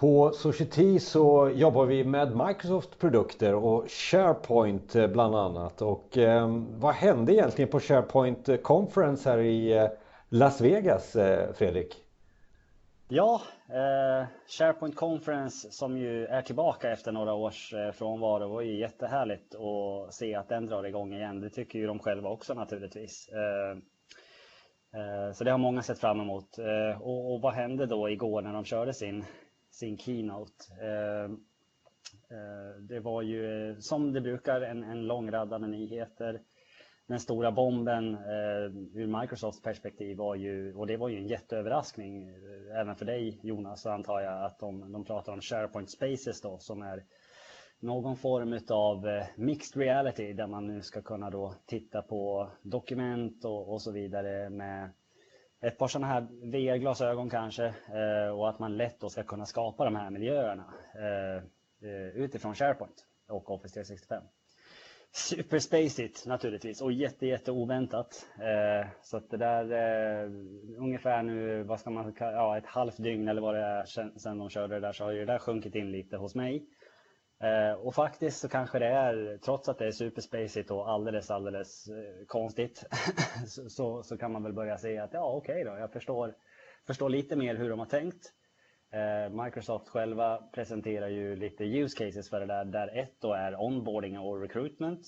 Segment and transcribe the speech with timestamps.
[0.00, 5.82] På Society så jobbar vi med Microsoft produkter och SharePoint eh, bland annat.
[5.82, 9.88] Och eh, vad hände egentligen på SharePoint Conference här i eh,
[10.28, 11.94] Las Vegas, eh, Fredrik?
[13.08, 18.62] Ja, eh, SharePoint Conference som ju är tillbaka efter några års eh, frånvaro det var
[18.62, 21.40] ju jättehärligt att se att den drar igång igen.
[21.40, 23.28] Det tycker ju de själva också naturligtvis.
[23.28, 23.78] Eh,
[25.00, 26.58] eh så det har många sett fram emot.
[27.00, 29.24] Och, och, vad hände då igår när de körde sin,
[29.76, 30.64] sin keynote?
[30.82, 31.24] Eh,
[32.36, 36.40] eh, det var ju eh, som det brukar en, en lång radda med nyheter
[37.06, 42.28] den stora bomben eh, ur Microsofts perspektiv var ju, och det var ju en jätteöverraskning
[42.28, 46.58] eh, även för dig Jonas antar jag, att de, de pratar om SharePoint Spaces då
[46.58, 47.04] som är
[47.80, 53.72] någon form av mixed reality där man nu ska kunna då titta på dokument och,
[53.72, 54.90] och så vidare med
[55.60, 59.84] ett par sådana här VR-glasögon kanske eh, och att man lätt då ska kunna skapa
[59.84, 61.36] de här miljöerna eh,
[61.90, 64.22] eh, utifrån SharePoint och Office 365.
[65.12, 68.26] Superspacigt naturligtvis och jätte, jätte oväntat.
[69.02, 69.64] Så att det där
[70.78, 73.84] ungefär nu, vad ska man ja ett halvt dygn eller vad det är
[74.18, 76.66] sedan de körde det där så har ju det där sjunkit in lite hos mig.
[77.40, 81.88] Eh, och faktiskt så kanske det är, trots att det är superspacigt och alldeles, alldeles
[81.88, 82.84] eh, konstigt,
[83.68, 86.34] så, så, kan man väl börja säga att ja okej okay då, jag förstår,
[86.86, 88.32] förstår lite mer hur de har tänkt.
[88.92, 93.60] Eh, Microsoft själva presenterar ju lite use cases för det där, där ett då är
[93.60, 95.00] onboarding och recruitment.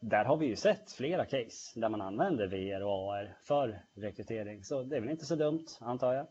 [0.00, 4.64] Där har vi ju sett flera case där man använder VR och AR för rekrytering,
[4.64, 6.26] så det är väl inte så dumt antar jag.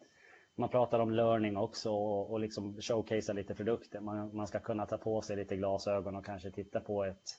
[0.61, 3.99] Man pratar om learning också och, och liksom showcasea lite produkter.
[3.99, 7.29] Man, man ska kunna ta på sig lite glasögon och kanske titta på ett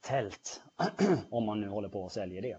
[0.00, 0.62] tält
[1.30, 2.58] om man nu håller på och säljer det.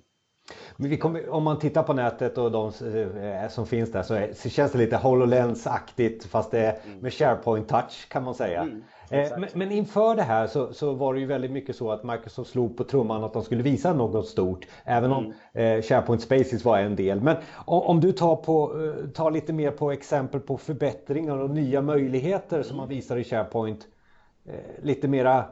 [0.99, 4.49] Kommer, om man tittar på nätet och de eh, som finns där så, är, så
[4.49, 6.99] känns det lite HoloLens-aktigt fast det är mm.
[6.99, 8.61] med SharePoint touch kan man säga.
[8.61, 11.91] Mm, eh, men, men, inför det här så, så, var det ju väldigt mycket så
[11.91, 14.67] att Microsoft slog på trumman att de skulle visa något stort.
[14.83, 15.77] Även om mm.
[15.77, 17.21] eh, SharePoint Spaces var en del.
[17.21, 17.35] Men
[17.65, 21.81] om, om du tar, på, eh, tar lite mer på exempel på förbättringar och nya
[21.81, 22.95] möjligheter som man mm.
[22.95, 23.87] visar i SharePoint.
[24.45, 25.45] Eh, lite mera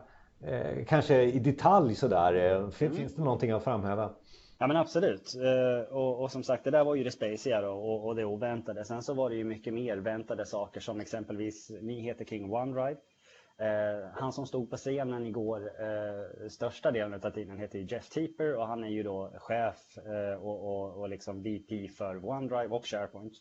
[0.87, 2.63] kanske i detalj sådär.
[2.71, 3.11] Finns mm.
[3.15, 4.09] det någonting att framhäva?
[4.59, 5.35] Ja men absolut.
[5.35, 8.85] Eh, och, och, som sagt det där var ju det spaciga och, och det oväntade.
[8.85, 12.97] Sen så var det ju mycket mer väntade saker som exempelvis nyheter kring OneDrive.
[13.59, 18.57] Eh, han som stod på scenen igår, eh, största delen av tiden heter Jeff Teeper
[18.57, 22.85] och han är ju då chef eh, och, och, och liksom VP för OneDrive och
[22.85, 23.33] SharePoint.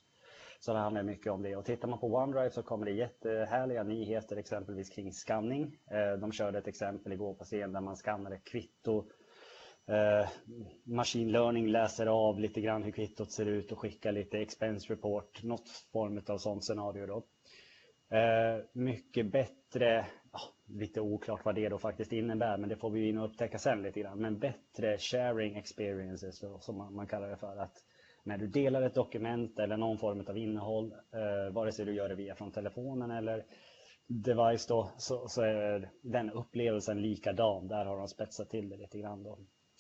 [0.61, 1.57] Så det handlar mycket om det.
[1.57, 5.77] Och tittar man på OneDrive så kommer det jättehärliga nyheter exempelvis kring skanning.
[5.91, 9.05] Eh, de körde ett exempel igår på scen där man skannade kvitto
[9.89, 10.29] eh,
[10.85, 15.43] machine learning läser av lite grann hur kvittot ser ut och skickar lite expense report,
[15.43, 17.23] något form av sånt scenario då.
[18.17, 23.09] Eh, mycket bättre, ja, lite oklart vad det då faktiskt innebär, men det får vi
[23.09, 24.21] in och upptäcka sen lite grann.
[24.21, 27.57] Men bättre sharing experiences, som man, man kallar det för.
[27.57, 27.83] att
[28.27, 32.09] när du delar ett dokument eller någon form av innehåll, eh, vare sig du gör
[32.09, 33.45] det via från telefonen eller
[34.07, 37.69] device då, så, så är den upplevelsen likadan.
[37.69, 39.39] Där har de spetsat till det lite grann då.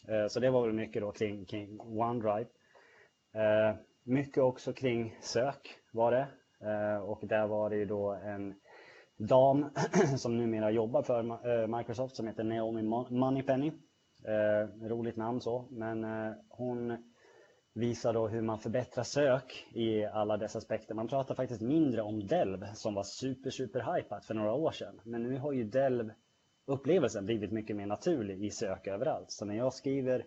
[0.08, 2.48] Eh, så det var väl mycket då kring, kring OneDrive.
[3.34, 6.28] Eh, mycket också kring sök var det.
[6.60, 8.54] Eh, och där var det ju då en
[9.16, 9.66] dam
[10.16, 13.72] som numera jobbar för Microsoft som heter Naomi Moneypenny.
[14.82, 16.06] Roligt namn så, men
[16.48, 16.96] hon
[17.74, 20.94] visar då hur man förbättrar sök i alla dessa aspekter.
[20.94, 25.00] Man pratar faktiskt mindre om Delv som var super, super hypat för några år sedan.
[25.04, 26.10] Men nu har ju Delv
[26.66, 29.30] upplevelsen blivit mycket mer naturlig i sök överallt.
[29.30, 30.26] Så när jag skriver,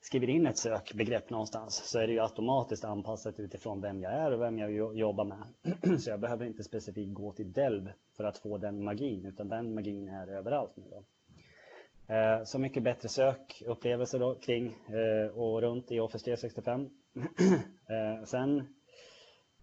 [0.00, 4.32] skriver in ett sökbegrepp någonstans så är det ju automatiskt anpassat utifrån vem jag är
[4.32, 5.44] och vem jag jobbar med.
[6.00, 9.74] Så jag behöver inte specifikt gå till Delv för att få den magin, utan den
[9.74, 10.84] magin är överallt nu.
[10.90, 11.04] Då.
[12.14, 16.90] Eh, så mycket bättre sökupplevelser då kring eh, och runt i Office 365.
[17.90, 18.77] Eh, sen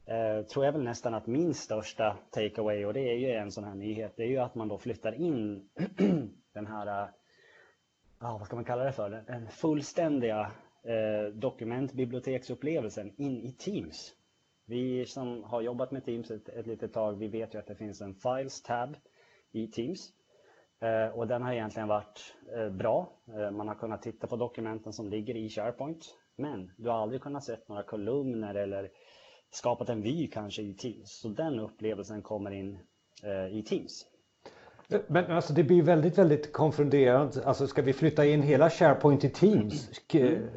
[0.06, 3.64] eh, tror jag väl nästan att min största takeaway, och det är ju en sån
[3.64, 5.70] här nyhet, det är ju att man då flyttar in
[6.54, 7.10] den här,
[8.20, 10.52] ah, vad ska man kalla det för, den fullständiga
[10.84, 14.14] eh, dokumentbiblioteksupplevelsen in i Teams.
[14.68, 17.76] Vi som har jobbat med Teams ett, ett litet tag, vi vet ju att det
[17.76, 18.96] finns en Files tab
[19.52, 20.14] i Teams.
[20.82, 23.10] Eh, och den har egentligen varit eh, bra.
[23.28, 26.06] Eh, man har kunnat titta på dokumenten som ligger i SharePoint.
[26.38, 28.90] Men du har aldrig kunnat se några kolumner eller
[29.56, 31.20] skapat en vy kanske i Teams.
[31.20, 32.80] Så den upplevelsen kommer in
[33.24, 34.06] eh, i Teams.
[35.08, 37.44] Men alltså det blir väldigt, väldigt konfunderande.
[37.46, 39.90] Alltså ska vi flytta in hela SharePoint i Teams?
[40.14, 40.48] Mm.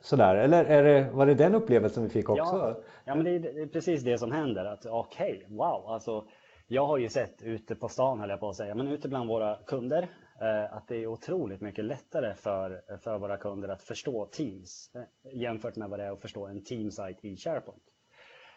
[0.00, 0.34] sådär?
[0.34, 2.42] Eller är det, var det den upplevelsen vi fick också?
[2.42, 4.64] Ja, ja men det är, precis det som händer.
[4.64, 6.24] Att okej, okay, wow, alltså
[6.66, 9.28] jag har ju sett ute på stan, höll jag på att säga, men ute bland
[9.28, 10.08] våra kunder
[10.40, 15.40] eh, att det är otroligt mycket lättare för, för våra kunder att förstå Teams eh,
[15.40, 17.82] jämfört med vad det är att förstå en Teams-site i SharePoint.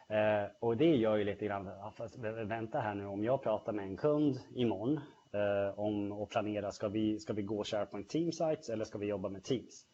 [0.10, 1.70] Eh, och det gör ju lite grann,
[2.48, 5.00] vänta här nu, om jag pratar med en kund imorgon
[5.34, 9.30] eh, om och planerar, ska vi, ska vi gå SharePoint Teamsites eller ska vi jobba
[9.30, 9.86] med Teams?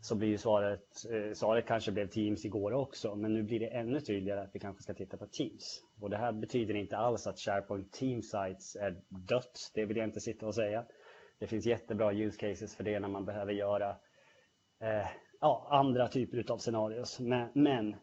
[0.00, 3.66] Så blir ju svaret, eh, svaret kanske blev Teams igår också, men nu blir det
[3.66, 5.82] ännu tydligare att vi kanske ska titta på Teams.
[6.00, 10.20] Och det här betyder inte alls att SharePoint Teamsites är dött, det vill jag inte
[10.20, 10.84] sitta och säga.
[11.38, 13.90] Det finns jättebra use cases för det när man behöver göra
[14.80, 15.06] eh,
[15.40, 17.20] ja, andra typer av scenarios.
[17.20, 17.96] Men, men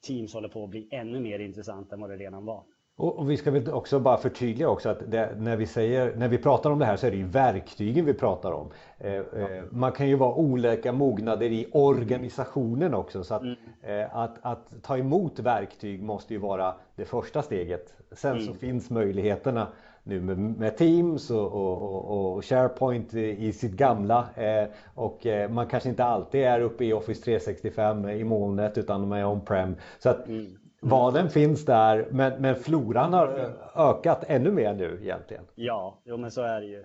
[0.00, 2.64] Teams håller på att bli ännu mer intressant än vad det redan var.
[3.00, 6.38] Och, vi ska väl också bara förtydliga också att det, när, vi säger, när vi
[6.38, 8.68] pratar om det här så är det ju verktygen vi pratar om.
[8.98, 9.22] Eh, eh,
[9.70, 13.24] man kan ju vara olika mognader i organisationen också.
[13.24, 13.56] Så att, mm.
[13.82, 17.94] eh, att, att, ta emot verktyg måste ju vara det första steget.
[18.12, 18.46] Sen mm.
[18.46, 19.66] så finns möjligheterna
[20.02, 24.28] nu med, med Teams och, och, och, SharePoint i sitt gamla.
[24.34, 29.08] Eh, och eh, man kanske inte alltid är uppe i Office 365 i molnet utan
[29.08, 29.76] man är on-prem.
[29.98, 30.56] Så att mm.
[30.80, 33.28] Valen finns där men, men floran har
[33.74, 35.44] ökat ännu mer nu egentligen.
[35.54, 36.84] Ja, jo, men så är det ju.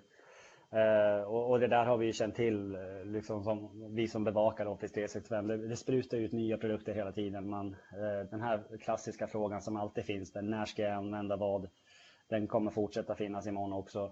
[0.71, 4.65] Eh, och, och, det där har vi känt till, eh, liksom som, vi som bevakar
[4.65, 5.47] Office 365.
[5.47, 7.49] Det, det sprutar ut nya produkter hela tiden.
[7.49, 11.69] Man, eh, den här klassiska frågan som alltid finns, den, när ska jag använda vad?
[12.29, 14.11] Den kommer fortsätta finnas imorgon också.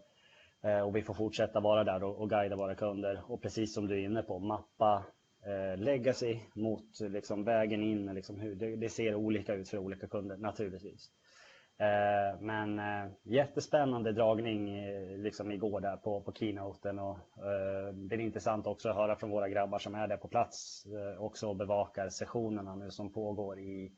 [0.64, 3.22] Eh, och vi får fortsätta vara där och, och guida våra kunder.
[3.28, 5.04] Och precis som du är inne på, mappa
[5.48, 8.06] eh, legacy mot liksom, vägen in.
[8.06, 11.10] Liksom, hur, det, det, ser olika ut för olika kunder naturligtvis.
[11.78, 18.16] Eh, men eh, jättespännande dragning eh, liksom igår där på, på keynoten och eh, det
[18.16, 21.50] är intressant också att höra från våra grabbar som är där på plats eh, också
[21.50, 23.92] och bevakar sessionerna nu som pågår i,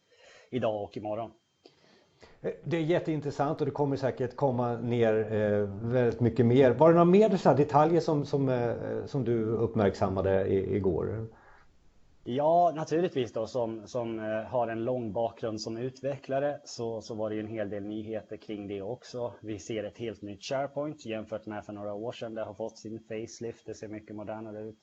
[0.51, 1.31] idag och imorgon.
[2.45, 6.71] Eh, det är jätteintressant och det kommer säkert komma ner eh, väldigt mycket mer.
[6.71, 8.73] Var det några mer så detaljer som, som, eh,
[9.05, 11.27] som du uppmärksammade i, igår?
[12.27, 17.29] Ja, naturligtvis då som, som eh, har en lång bakgrund som utvecklare så, så var
[17.29, 19.33] det ju en hel del nyheter kring det också.
[19.41, 22.33] Vi ser ett helt nytt SharePoint jämfört med för några år sedan.
[22.33, 24.77] Det har fått sin facelift, det ser mycket modernare ut.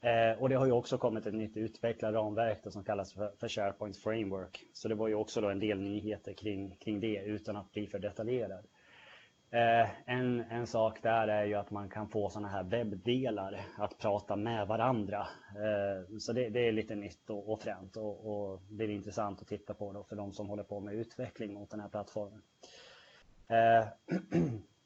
[0.00, 3.48] Eh, och det har ju också kommit ett nytt utvecklat ramverk som kallas för, för,
[3.48, 4.64] SharePoint Framework.
[4.72, 7.86] Så det var ju också då en del nyheter kring, kring det utan att bli
[7.86, 8.64] för detaljerad.
[9.50, 13.98] Eh, en, en sak där är ju att man kan få sådana här webbdelar att
[13.98, 15.26] prata med varandra.
[15.56, 19.42] Eh, så det, det, är lite nytt och, och fränt och, och, det är intressant
[19.42, 22.42] att titta på då för de som håller på med utveckling mot den här plattformen.
[23.48, 23.88] Eh,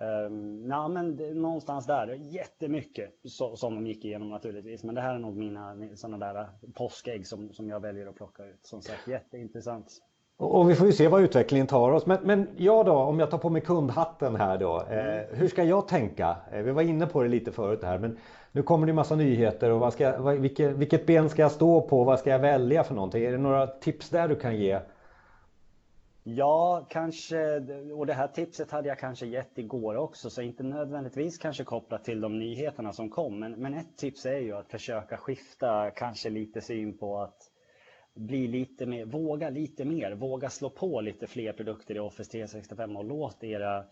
[0.00, 4.84] Um, ja, men det, någonstans där, jättemycket så, som de gick igenom naturligtvis.
[4.84, 8.44] Men det här är nog mina sådana där påskägg som, som jag väljer att plocka
[8.44, 8.66] ut.
[8.66, 10.02] Som sagt, jätteintressant.
[10.36, 12.06] Och, och vi får ju se vad utvecklingen tar oss.
[12.06, 14.82] Men, men jag då, om jag tar på mig kundhatten här då.
[14.90, 15.24] Eh, mm.
[15.30, 16.36] hur ska jag tänka?
[16.52, 17.98] Eh, vi var inne på det lite förut här.
[17.98, 18.18] Men
[18.52, 21.80] nu kommer det massa nyheter och vad ska, vad, vilket, vilket ben ska jag stå
[21.80, 22.04] på?
[22.04, 23.24] Vad ska jag välja för någonting?
[23.24, 24.80] Är det några tips där du kan ge?
[26.36, 27.56] Ja, kanske,
[27.92, 32.04] och det här tipset hade jag kanske gett igår också, så inte nödvändigtvis kanske kopplat
[32.04, 33.38] till de nyheterna som kom.
[33.38, 37.50] Men, men ett tips är ju att försöka skifta kanske lite syn på att
[38.14, 42.96] bli lite mer, våga lite mer, våga slå på lite fler produkter i Office 365
[42.96, 43.84] och låt era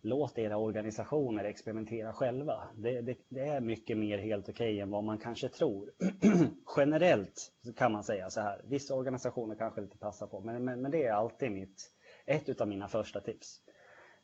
[0.00, 2.68] låt era organisationer experimentera själva.
[2.76, 5.92] Det, det, det är mycket mer helt okej okay än vad man kanske tror.
[6.76, 10.90] Generellt kan man säga så här, vissa organisationer kanske lite passar på, men, men, men
[10.90, 11.90] det är alltid mitt,
[12.26, 13.60] ett av mina första tips.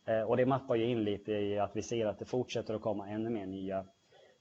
[0.05, 2.83] Eh, och det mappar ju in lite i att vi ser att det fortsätter att
[2.83, 3.87] komma ännu mer nya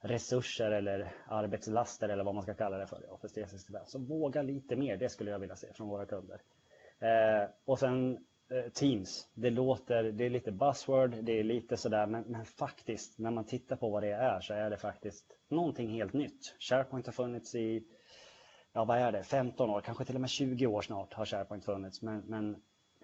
[0.02, 3.82] resurser eller arbetslaster eller vad man ska kalla det för i Office 365.
[3.86, 6.42] Så våga lite mer, det skulle jag vilja se från våra kunder.
[7.00, 9.28] Eh, och sen Eh, Teams.
[9.34, 13.46] Det låter, det är lite buzzword, det är lite sådär, men, men, faktiskt när man
[13.46, 16.56] tittar på vad det är så är det faktiskt någonting helt nytt.
[16.60, 17.84] SharePoint har funnits i,
[18.74, 21.66] ja vad är det, 15 år, kanske till och med 20 år snart har SharePoint
[21.66, 22.56] funnits, men, men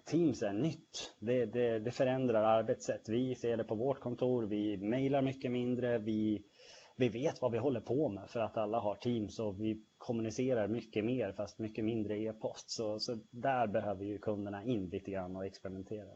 [0.04, 1.14] Teams är nytt.
[1.18, 3.08] Det, det, det, förändrar arbetssätt.
[3.08, 6.44] Vi ser det på vårt kontor, vi mejlar mycket mindre, vi
[7.00, 10.68] vi vet vad vi håller på med för att alla har Teams och vi kommunicerar
[10.68, 12.70] mycket mer fast mycket mindre e-post.
[12.70, 16.08] Så, så där behöver ju kunderna in lite grann och experimentera.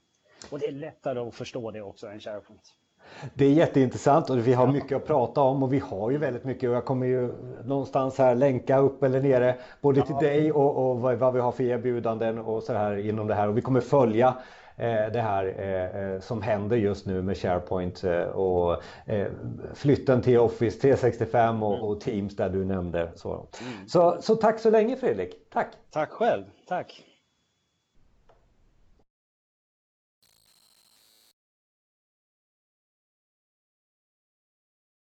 [0.50, 2.74] Och det är lättare att förstå det också än SharePoint.
[3.34, 6.44] Det är jätteintressant och vi har mycket att prata om och vi har ju väldigt
[6.44, 7.32] mycket och jag kommer ju
[7.64, 11.64] någonstans här länka upp eller nere både till dig och, och vad vi har för
[11.64, 14.34] erbjudanden och så här inom det här och vi kommer följa
[14.76, 18.04] det här eh, som händer just nu med SharePoint
[18.34, 18.82] och
[19.74, 23.12] flytten till Office 365 och, och Teams där du nämnde.
[23.14, 23.32] Så.
[23.32, 23.88] Mm.
[23.88, 25.50] Så, så tack så länge Fredrik.
[25.52, 25.68] Tack!
[25.90, 26.44] Tack själv.
[26.68, 27.04] Tack!